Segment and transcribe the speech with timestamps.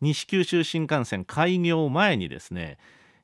[0.00, 2.78] 西九州新幹線開業前にですね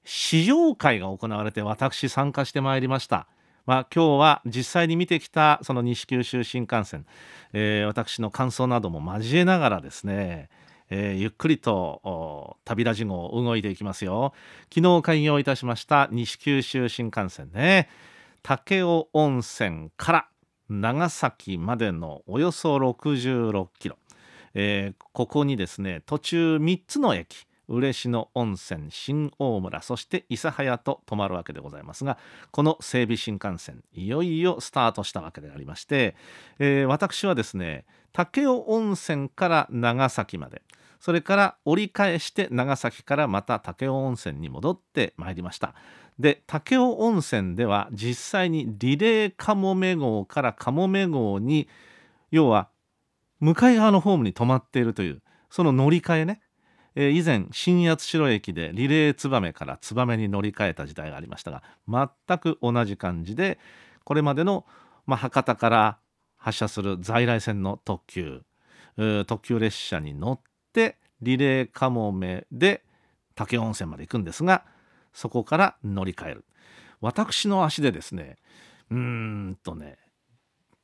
[0.05, 3.27] 試乗会が行われて私参加してまいりました。
[3.67, 7.05] まあ、今日は実際に見てきたその西九州新幹線、
[7.53, 10.49] えー、私の感想なども交えながらですね、
[10.89, 14.33] えー、ゆっくりと旅ラジ号動いていきますよ。
[14.73, 17.89] 昨日開業いたしました西九州新幹線ね
[18.45, 20.29] 武雄温泉から
[20.69, 23.99] 長崎までのおよそ66キロ、
[24.59, 32.17] えー、ここにですね途中3つの駅嬉野温泉新大村そして諫早と泊まるわけでございますが
[32.53, 36.17] この整備新幹線いよいよスタートしたわけでありまして、
[36.59, 40.63] えー、私はですね武雄温泉から長崎まで
[41.01, 45.75] それから折り返して長崎からまた武雄温泉に戻ってまいりました。
[46.19, 51.69] で武雄温泉では実際にリレーかもめ号からかもめ号に
[52.31, 52.71] 要は
[53.41, 56.41] 向かい側のホームに止まっているというその乗り換えね。
[56.99, 63.59] えー、以前新八代駅でリレー燕から燕に乗り換えた時代がありましたが全く同じ感じで
[64.05, 64.65] これまでの、
[65.07, 65.99] まあ、博多から
[66.39, 68.43] 発車する在来線の特急
[69.27, 70.41] 特急列車に乗っ
[70.73, 72.83] てリレーかもめで
[73.35, 74.65] 武雄温泉まで行くんですが
[75.13, 76.45] そこから乗り換える。
[77.03, 78.37] 私の足でですね
[78.91, 79.99] うーんとね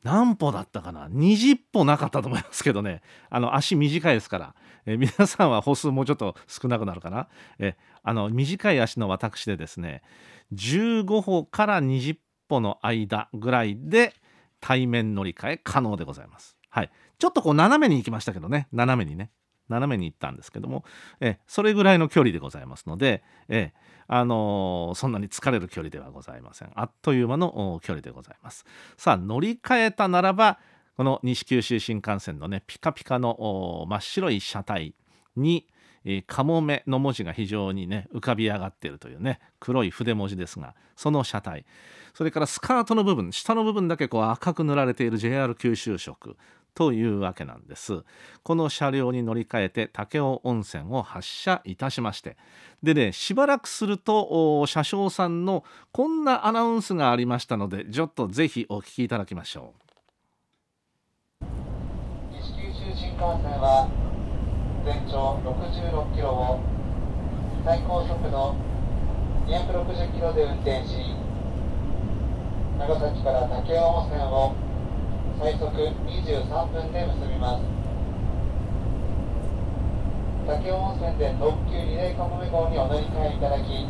[0.02, 3.02] 何歩だったかな？20歩なかったと思いますけどね。
[3.30, 4.54] あの足短いですから。
[4.84, 7.28] え皆さんは歩数もうちょっと少なくなるかな？
[7.58, 10.02] えあの短い足の私でですね
[10.54, 12.16] 15歩から20
[12.48, 14.14] 歩の間ぐらいで
[14.60, 16.56] 対面乗り換え可能でございます。
[16.68, 18.66] はい、ちょっとこう斜めに行きましたけどね。
[18.72, 19.30] 斜めにね。
[19.68, 20.84] 斜めに行ったんですけども
[21.20, 23.72] えそれぐらいの距離でございますのでえ
[24.14, 26.72] あの、そんなに疲れる距離ではございません。
[26.74, 28.66] あっという間の距離でございます。
[28.98, 30.58] さあ乗り換えたならば
[30.98, 34.94] この西九州新幹線のねピカピカの真っ白い車体
[35.36, 35.66] に
[36.26, 41.64] かもめの文字が非常にね浮かび上がっているというね黒い筆文字ですがその車体。
[42.12, 46.36] それからスカートの部分下の部分だけこう赤く塗られている JR 九州色。
[46.74, 48.02] というわけなんです。
[48.42, 52.36] この車両に乗り換えて武雄温泉を発車いたしまして。
[52.82, 59.82] でねしばらくすると車掌さんのこんなアナウンスがありましたのでちょっとぜひお聞きいただきましょう。
[63.22, 63.86] 幹線は
[64.82, 66.58] 全長66キロを
[67.64, 68.56] 最高速度
[69.46, 70.98] 260キロで運転し
[72.82, 74.71] 長崎から武雄温泉を
[75.42, 77.66] 最速23分で結びます。
[80.46, 83.88] 武雄温泉で特急リレーかもめ号にお乗り換えいただき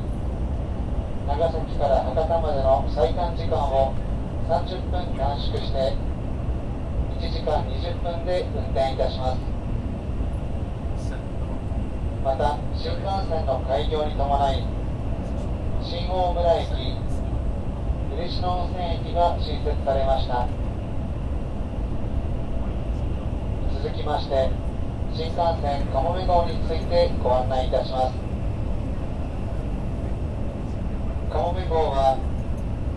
[1.28, 3.92] 長崎から博多までの最短時間を
[4.48, 5.92] 30分短縮して
[7.20, 9.38] 1時間20分で運転いたします。
[12.24, 14.64] また新幹線の開業に伴い
[15.84, 16.96] 新大村駅
[18.16, 20.61] 嬉野温泉駅が新設されました。
[23.92, 24.48] 続きまして
[25.12, 28.16] 新幹線かもめ号についてご案内いたします。
[31.30, 32.16] かもめ号は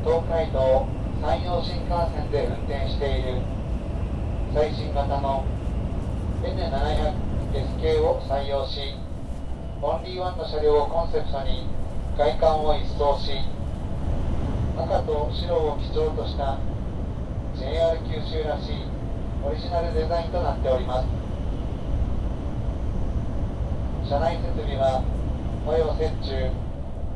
[0.07, 0.87] 東海道
[1.19, 3.43] 山陽新幹線で運転している
[4.53, 5.43] 最新型の
[6.47, 8.95] N700S 系を採用し
[9.81, 11.67] オンリーワンの車両をコンセプトに
[12.17, 13.35] 外観を一掃し
[14.79, 16.57] 赤と白を基調とした
[17.59, 18.94] JR 九州らしい
[19.45, 21.07] オリジナルデザインとなっております。
[24.09, 25.05] 車内設備は
[25.67, 26.49] 和洋折衷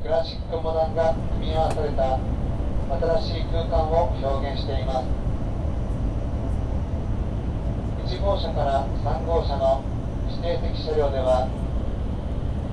[0.04, 2.22] クラシックモダンが組み合わされた
[3.26, 5.10] 新しい空間を表現しています。
[8.06, 9.82] 1号車から3号車の
[10.30, 11.50] 指定席車両では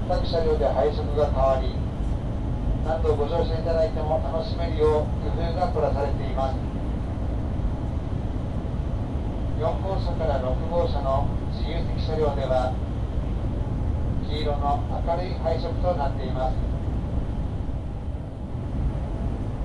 [0.09, 1.73] 各車両で配色が変わり
[2.85, 6.66] 何度ご乗車いただいても楽しめるよう工夫が凝らされています。
[9.57, 11.27] 4号車から6号車の
[11.57, 12.77] 自由席車両では
[14.29, 16.57] 黄色の明るい配色となっています。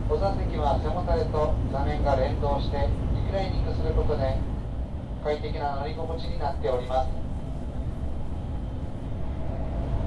[0.07, 4.39] 小座席は背もたれと座面が連動してリクライニングすることで
[5.23, 7.11] 快適な乗り心地になっております。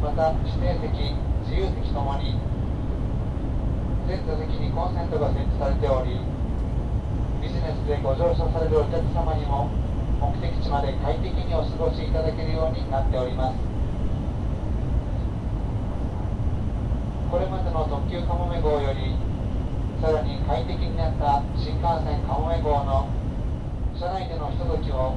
[0.00, 1.12] また指定席
[1.44, 2.40] 自由席ともに
[4.08, 6.20] 全座席にコンセントが設置されており
[7.44, 9.68] ビジネスでご乗車されるお客様にも
[10.16, 13.58] 目的地まで快適にお過ごしいただけるようになっております。
[17.30, 19.12] これまでの特急かもめ号より
[20.00, 23.08] さらに快適になった新幹線かもめ号の
[23.92, 25.12] 車内でのひとときを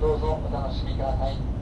[0.00, 1.55] どうぞお楽しみください。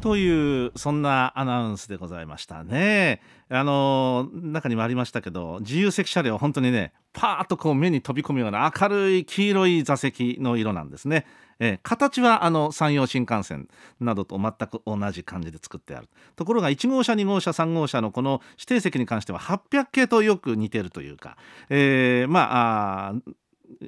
[0.00, 3.20] というそんなアナウンスでございましたね。
[3.50, 11.26] あの中にもありましたけど自由席車両本当にねパーッとこう目に飛び込むような明るい黄色い座席の色なんですね。
[11.62, 13.68] えー、形はあの山陽新幹線
[14.00, 21.36] などと全く同じ感じで作ってあるところが1号車2号車3号車のこの指定席に関しては800系とよく似てるというか、
[21.68, 23.14] えー、まあ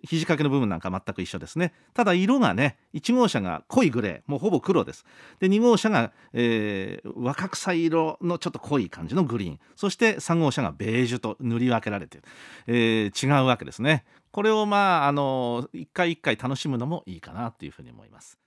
[0.04, 1.72] 肘掛けの部分なんか全く一緒ですね。
[1.94, 5.04] ただ色がね1号車が濃いグレーもうほぼ黒です。
[5.40, 9.60] で2号車が、えー、若草色のちょっと濃い感じのグリーン。
[9.76, 12.24] そして3号車がベージュと塗り分けられてる、
[12.66, 14.04] えー、違うわけですね。
[14.30, 18.38] これをまああの一回一回楽しむのもいいかなというふうに思います。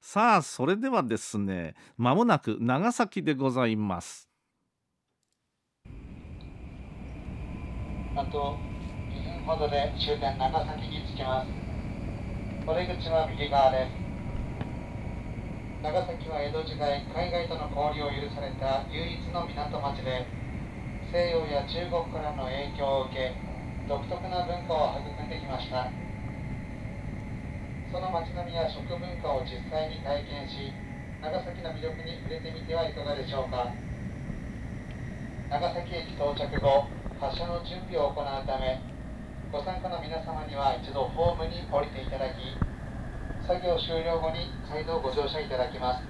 [0.00, 4.28] さあそれではですねまもなく長崎でございます。
[8.14, 8.56] あと
[9.46, 11.46] ほどで終点長崎に着きます。
[12.66, 13.94] お出口は右側です。
[15.86, 20.26] 長崎は江戸時代海外との交流を許された唯一の港町で
[21.14, 23.38] 西洋や中国からの影響を受け
[23.86, 25.94] 独特な文化を育んできました。
[27.94, 30.74] その街並みや食文化を実際に体験し
[31.22, 33.70] 長崎の魅力に触れてみてはいかがでしょうか。
[35.54, 36.90] 長崎駅到着後
[37.22, 38.95] 発車の準備を行うため
[39.52, 42.34] ご参加の皆様には一度ホームに降りていただき
[43.46, 46.02] 作業終了後に再度ご乗車いただきます。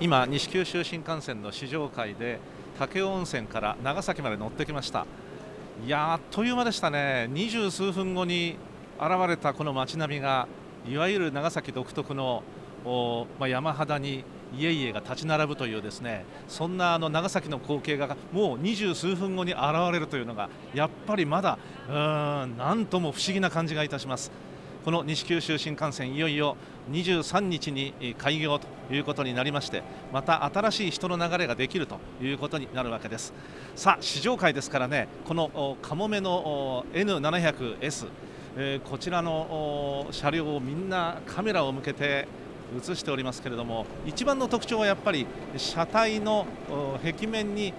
[0.00, 2.38] 今西九州新幹線の試乗会で
[2.78, 5.06] 武雄温泉から長崎まで乗ってきました。
[5.84, 7.26] いやあっという間でしたね。
[7.30, 8.58] 二十数分後に
[9.00, 10.48] 現れたこの街並みが
[10.88, 12.42] いわゆる長崎独特の
[13.38, 14.24] まあ、山肌に
[14.56, 19.62] 家々が立ち並ぶというですねそんなあの長崎の光景がもう二十数分後に現
[19.92, 21.58] れるというのがやっぱりまだ
[21.88, 24.30] うんなんとも不思議な感じがいたします。
[24.84, 26.58] この西九州新幹線いよいよ
[26.90, 29.82] 23日に開業ということになりまして
[30.12, 33.32] また新しい人の流れができるということになるわけです
[33.76, 38.08] さあ試乗会ですからねこのかもめの N700S
[38.56, 42.28] えー、こちらの車両をみんなカメラを向けて
[42.76, 46.46] 映しておりますけれども一番の特徴はやっぱり車体の
[47.02, 47.74] 壁面に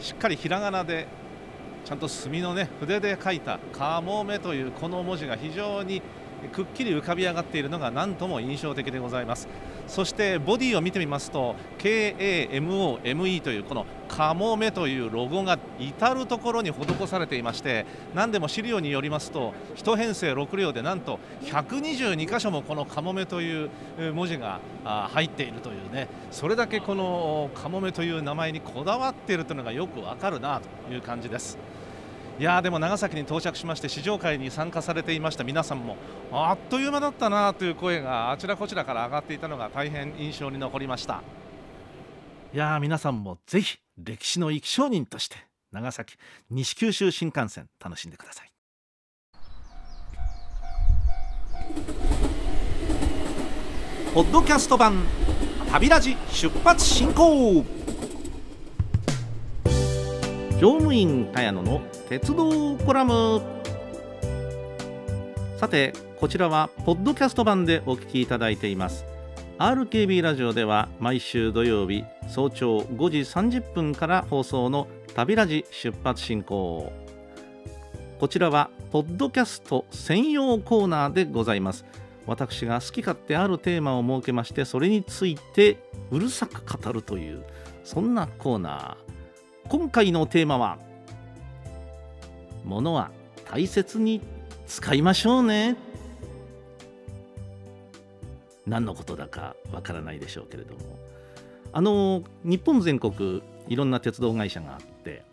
[0.00, 1.06] しっかりひらがなで
[1.84, 6.02] ちゃんと墨のね筆で書いた「かもめ」というこの文字が非常に
[6.52, 9.48] くっきり浮かび上がっているのが何とも印象的でございます
[9.86, 23.70] そしてボディを見てみますと KAMOME というこのカモメというロゴが至る所に施されていまして何でも資料によりますと1編成6両でなんと122箇所もこのカモメという
[24.14, 31.58] 文字が入っているというねそれだけこのカモメという名前にこだわっているというのがよくわかるなという感じです。
[32.36, 35.96] いやでも長崎に到着しまして試乗会に参加されていました皆さんも。
[36.32, 41.22] あっという間だったなという声があちらこちらから上がっていたのが大変印象に残りました。
[42.52, 45.36] いや皆さんもぜひ歴史の生き証人として
[45.70, 46.16] 長崎
[46.50, 48.50] 西九州新幹線楽しんでください。
[54.12, 55.04] ポッドキャスト版
[55.70, 57.83] 旅ラジ出発進行。
[60.60, 63.42] 乗務員茅野の鉄道コラム。
[65.56, 69.04] さてこちらはポッドキャスト版でお聞きいただいています。
[69.58, 73.18] RKB ラジオでは毎週土曜日早朝5時
[73.58, 76.92] 30分から放送の旅ラジ出発進行。
[78.20, 81.84] こちらはポッドキャスト専用コーナーでございます。
[82.26, 85.78] 私が好き勝手あるテーマを設けましてそれについて
[86.12, 87.44] うるさく語るという
[87.82, 89.13] そんなコーナー。
[89.68, 90.78] 今回のテーマは
[92.64, 93.10] 「ものは
[93.50, 94.20] 大切に
[94.66, 95.76] 使いましょうね」
[98.66, 101.04] 何のことだかわからないでしょうけれども。
[101.76, 105.24] あの日本全国いろんな鉄道会社があって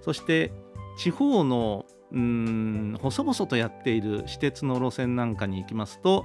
[0.00, 0.52] そして
[0.96, 6.24] 地方のうん細々とやっている私鉄の路線なんかに行きますと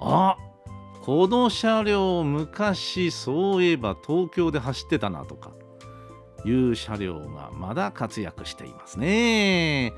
[0.00, 0.38] あ
[1.02, 5.50] この車両昔そういえば東京で走ってたなとか
[6.44, 9.92] いう車両がまだ活躍していますね。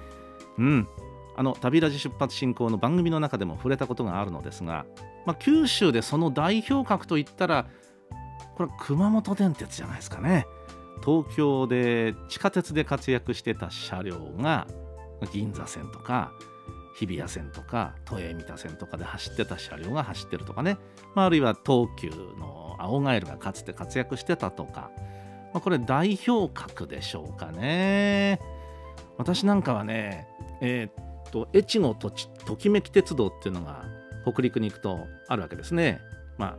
[0.59, 0.89] うん。
[1.37, 4.87] あの旅ラジ出発進行の番組の中でも触れたことがあるのですが、
[5.27, 7.67] まあ、九州でその代表格といったら
[8.57, 10.47] これ熊本電鉄じゃないですかね。
[11.05, 14.67] 東京で地下鉄で活躍してた車両が
[15.31, 16.33] 銀座線とか
[16.97, 20.79] 日比谷線とか都営三田線とかで走ってた車両が走ってるとかね、
[21.15, 24.91] まあ、あるいは東急の青ガエルがかつて活躍してたとか、
[25.57, 28.39] まあ、これ代表格でしょうかね。
[29.17, 30.29] 私なんかはね
[30.61, 33.87] えー、っと越後とちときめき鉄道っていうのが
[34.31, 34.99] 北陸に行くと
[35.29, 36.03] あるわけですね。
[36.37, 36.57] まあ、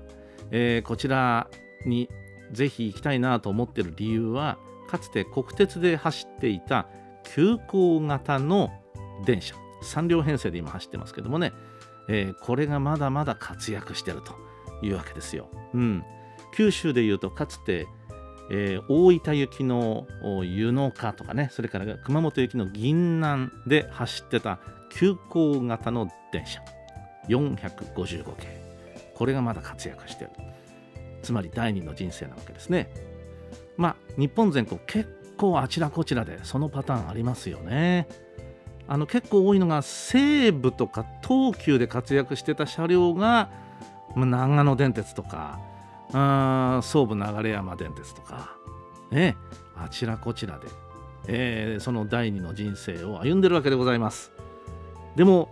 [0.50, 1.48] えー、こちら
[1.86, 2.10] に
[2.52, 4.58] ぜひ行きたいなと思ってる理由は
[4.90, 6.88] かつて国鉄で走っていた
[7.24, 8.72] 急行型の
[9.28, 11.54] 電車3両編成で今走ってますけどもね、
[12.10, 14.34] えー、これがまだまだ活躍してると
[14.84, 15.52] いうわけですよ。
[15.76, 16.04] うん、
[16.56, 17.86] 九州でいうとかつて、
[18.50, 20.08] えー、大分行きの
[20.44, 26.62] 湯の花とかねそれから熊本行きの銀南で走ってた急行型の電車。
[27.28, 28.62] 455系。
[29.14, 30.32] これがまだ活躍してる。
[31.22, 32.90] つまり第二の人生なわけですね。
[33.76, 38.08] まあ日本全国結構あちらこちらでそのパターンありますよね。
[38.88, 43.52] あの結構多いのが西武とか東急で活躍してた車両が、
[44.16, 45.60] まあ、長野電鉄とか
[46.14, 48.56] あ総武流山電鉄とか、
[49.12, 49.36] ね、
[49.76, 50.68] あちらこちらで、
[51.28, 54.32] えー、その第二の人生を歩んでるわけでございます。
[55.16, 55.50] でも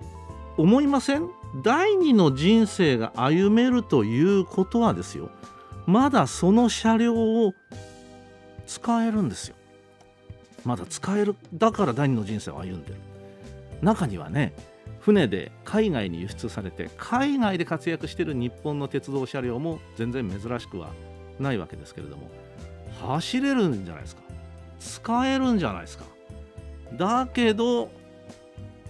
[0.57, 1.29] 思いません？
[1.61, 5.29] 第二の人生が歩めるということはですよ。
[5.85, 7.53] まだその車両を
[8.65, 9.55] 使えるんですよ。
[10.63, 12.95] まだ使えるだから第二の人生を歩んでる。
[13.81, 14.53] 中にはね
[15.05, 20.89] 船で海外に輸出されて海外で活躍している日本の鉄道車両も全然珍しくは
[21.39, 22.27] ないわけですけれども
[23.07, 24.23] 走れるんじゃないですか？
[24.79, 26.05] 使えるんじゃないですか？
[26.93, 27.91] だけど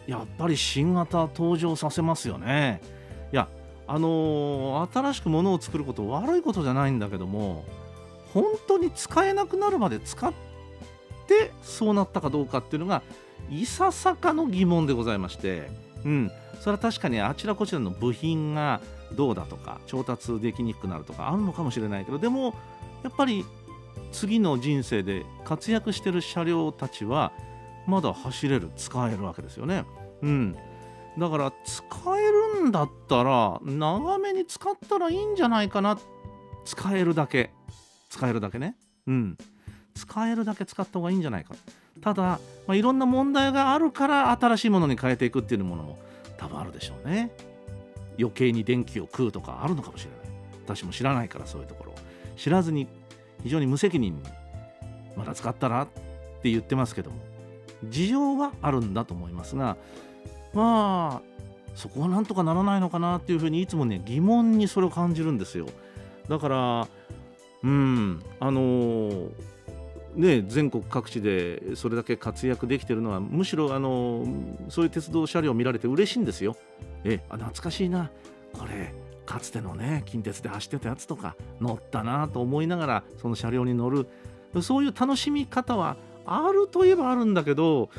[0.08, 2.80] やっぱり新型登場させますよね。
[3.34, 3.50] いや
[3.86, 7.66] あのー、新しくものを作ること悪いことじゃないんだけども
[8.34, 10.32] 本当に使えなくなるまで使っ
[11.28, 13.02] てそうなったかどうかっていうのが
[13.50, 15.70] いささかの疑問でございまして、
[16.06, 18.80] うん、それは確かにあちらこちらの部品が
[19.14, 22.54] どうだとか調達できにくくなるとかあるのかもしれないけどでも
[23.04, 23.44] やっぱり
[24.12, 27.32] 次の人生で活躍してる車両たちは
[27.88, 29.86] まだ走れる使えるわけですよね。
[30.22, 30.56] うん、
[31.18, 31.84] だから使
[32.18, 32.32] え
[32.62, 36.00] るんだったら長めに使ったらいいんじゃないかな
[36.64, 37.52] 使えるだけ
[38.10, 38.76] 使えるだけね。
[39.08, 39.38] うん、
[39.94, 41.54] 使えるだけ使った方がいいんじゃないか。
[42.02, 45.98] ただ、まあ、いろんな問題があるから新しいものに変えていくっていうものも
[46.38, 47.32] 多分あるでしょうね。
[48.18, 50.20] 余計に電気を食うとかあるのかもしれない。
[50.66, 51.94] 私も知らないからそういうところ。
[52.38, 52.88] 知らずに
[53.44, 54.24] 非常に無責任に
[55.16, 55.88] まだ使ったらっ
[56.42, 57.18] て言ってますけども
[57.86, 59.78] 事情はあるんだと思いますが
[60.54, 65.68] まあそこはなんとかならないのかなっていうふうにいつもね疑問にそれを感じるんですよ。
[66.30, 66.88] だから
[67.64, 69.30] うんあのー
[70.16, 74.26] ね、全国各地でそれだけ活躍できているのはむしろあの
[74.70, 76.56] そういう鉄道車両を見られて嬉しいんですよ。
[77.04, 78.10] えあ懐かしいな
[78.54, 78.94] これ
[79.26, 84.08] かつてのね近鉄で走ってたやつとか乗ったなと思いながらその車両に乗る
[84.62, 87.90] そういう楽しみ方はあるといえばあるんだけど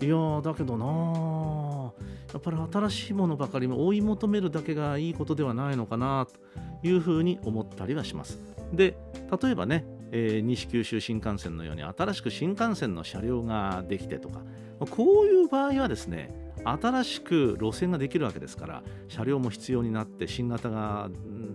[0.00, 1.92] いやだけどな
[2.32, 8.40] やっぱり新しいものばかりも追い求めるだけがいいことではないのかなというふうに思ったりはします。
[8.72, 8.96] で
[9.42, 14.42] 例えばねえー、西九州新幹線のように新しく新幹線の車両ができてとか
[14.90, 21.08] こういう場合はですね新しく路線ができるわけですから車両も必要になって新型が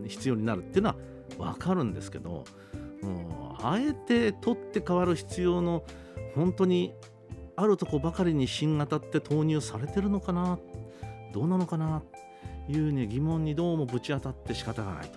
[0.08, 0.96] 必要になるっていうのは
[1.54, 2.46] 分かるんですけど
[3.02, 5.84] もうあえて取って変わる必要の
[6.36, 6.96] 本当に
[7.56, 10.60] あるとこばかりに新型って投入されてるのかな
[11.34, 12.02] どうなのかな
[12.66, 15.12] というね疑問にどうもぶち当たって仕方がない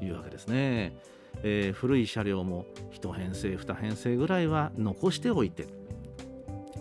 [0.00, 0.96] というわけですね。
[1.42, 5.66] えー、古い車両も1編成2編成ぐらいは残しておいて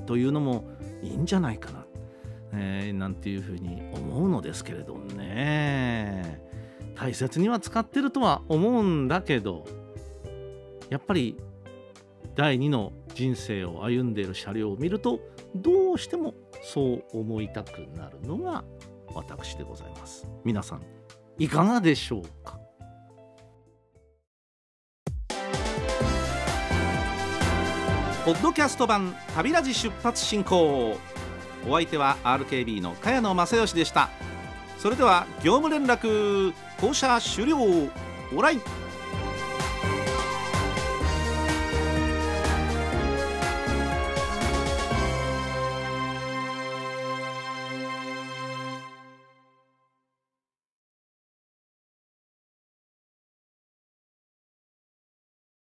[0.05, 0.65] というのも
[1.01, 1.85] いいんじゃないかな、
[2.53, 6.41] えー、なんていうふうに思うのですけれどね。
[6.95, 9.65] 大切には使ってるとは思うんだけど
[10.89, 11.37] やっぱり
[12.33, 15.19] 第2の人生を歩んでいる車両を見ると
[15.55, 16.33] どうしても
[16.63, 18.63] そう思いたくなるのが
[19.13, 20.27] 私でございます。
[20.43, 20.81] 皆さん
[21.37, 22.59] いかがでしょうか？
[28.27, 30.99] ポッドキャスト版旅ラジ出発進行。
[31.65, 34.09] お相手は RKB の茅野正義でした。
[34.77, 37.57] それでは業務連絡降車終了。
[38.35, 38.59] オライ。